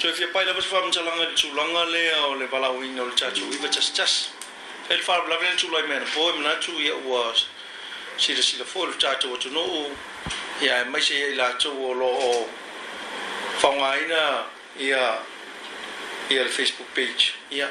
[0.00, 2.98] so if you pay the bus from Chalanga to Langa le or le Bala Wing
[2.98, 4.30] or Chachu, we were just just.
[4.88, 7.44] Fair far blabber to like men, boy, I'm not too yet was.
[8.16, 9.90] See the see the full Chachu to know.
[10.62, 12.46] Yeah, I may say a lot to all or
[13.58, 14.44] Fangaina,
[14.78, 15.20] yeah,
[16.30, 17.68] yeah, Facebook page, yeah.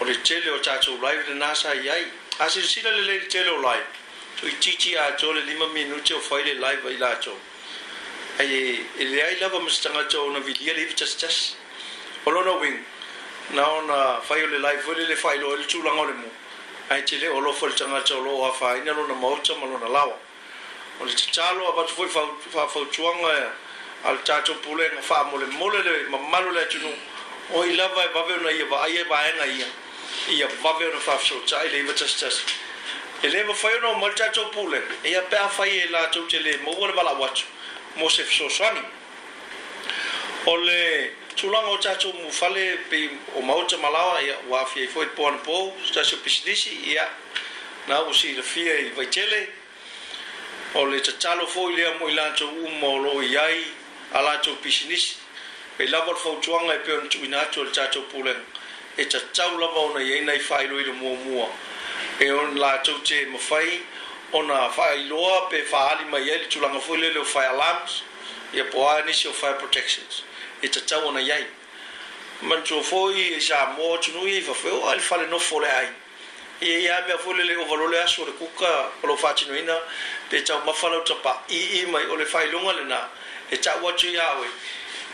[0.00, 1.92] Or the Chile or Chachu, live the NASA, yeah.
[2.38, 3.82] I see the see the little Chile or live.
[4.40, 7.34] So it's Chichi, I told a lima minute of fighting live by Lacho.
[8.38, 11.36] ai ele ai lava mas tanga cho na vilia live chas chas
[12.28, 12.78] olo no wing
[13.56, 13.96] na ona
[14.28, 16.28] fai ole live ole le fai lo chu langa le mo
[16.94, 19.78] ai chile olo fol tanga cho lo wa fai na lo na mau cha malo
[19.82, 20.14] na lawa
[21.00, 22.22] ole chalo aba fo fa
[22.54, 23.20] fa fo chuang
[24.04, 26.94] al cha cho pule na fa mo le mo le mamalo le chu no
[27.58, 29.66] oi lava ba e ve na ye ba ye ba ye na ye
[30.38, 32.38] ia va ve na fa so cha ile ba chas chas
[33.22, 36.52] ele ba fai no mal cha cho pule ia pa fai e la cho chele
[36.62, 37.46] mo wa la wa cho
[37.98, 38.80] mo se fsoswani
[40.46, 45.08] ole tulanga o tatou mu fale pe o mauta malawa ia wa fia i foit
[45.16, 47.06] pona po tatou pisidisi ia
[47.88, 49.48] na o si le fia i vaitele
[50.74, 53.64] ole tatalo fo i lea mo i lanto umo o lo i ai
[54.14, 55.14] a lanto pisidisi
[55.76, 58.44] pe lava le fautuanga e peon tu inato le tatou pulenga
[58.96, 61.48] e tatou lava ona i eina i failo i le mua mua
[62.20, 63.82] e on lanto te mafai
[64.32, 67.92] ona faailoa pe faali mai e e ai e le tulaga foi lleofis
[68.52, 69.78] ia poa nii oi proci
[70.62, 71.20] i tatau ona
[72.42, 73.10] manua fo
[73.40, 74.54] sa m atunui a
[75.00, 75.60] flnofo
[76.60, 77.16] lia ealle
[77.68, 79.78] valol ao l uka lfaatinoina
[80.30, 82.94] pe taumafa la tapaiiao lfaalgatu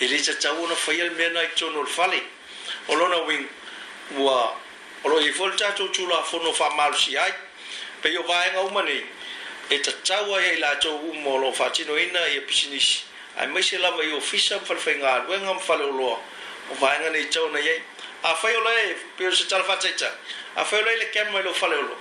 [0.00, 2.18] a li tatauaatnaaloi
[5.22, 7.26] letatou tulafono faamalosia
[8.02, 9.04] pe yo vai nga uma nei
[9.68, 13.04] e ta tawa e la cho u mo lo fa chi no ina e pisinis
[13.36, 16.06] ai mai se lava yo fisa fa fa nga we nga fa lo lo
[16.70, 17.82] o vai nga e nei cho na ye
[18.22, 20.10] a fa yo le pe se tal fa cha
[20.56, 21.96] a fa yo le ke mo lo fa lo lo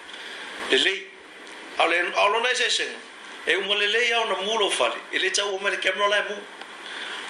[0.69, 0.93] le le
[1.77, 2.87] a le a lo e na se se
[3.45, 5.67] e u mo le le ya na mu lo fa le le cha u mo
[5.69, 6.37] le ke mo la mu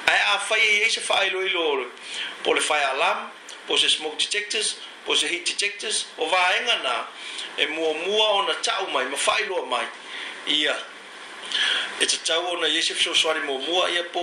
[0.08, 1.90] ai a fa ye se fa lo lo
[2.44, 3.32] po le fa alam
[3.70, 4.70] pose smoke detectors
[5.06, 6.96] pose heat detectors o vaenga na
[7.62, 9.88] e mua mua ona tau mai ma whailoa mai
[10.58, 10.76] ia
[12.02, 14.22] e te tau ona Yesu so swari mua mua ia po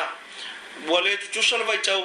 [0.89, 2.01] ua lē tutusa le vaitau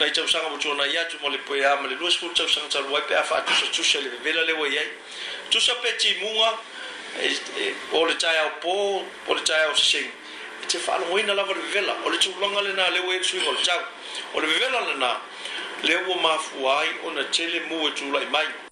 [0.00, 4.68] nai tausaga ptunai atuma le puea mal lsl tausaga taluaipe faatusatusa i le vvela leua
[4.68, 4.88] iai
[5.50, 6.52] tusa petimuga
[7.22, 7.28] e,
[7.64, 9.02] e, l tao pō
[9.34, 10.10] l taoseei
[10.62, 13.56] e te whaalongoina lava vela vivela, o le tūlonga le nā leo e tui hol
[13.66, 13.82] tau,
[14.34, 15.12] o le vivela le nā,
[15.82, 18.63] leo o mafuai ona na tele mu e tūlai mai,